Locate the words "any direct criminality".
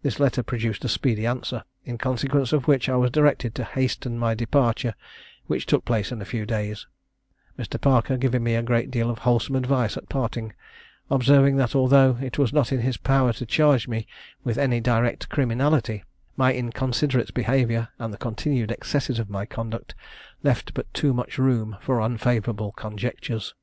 14.56-16.02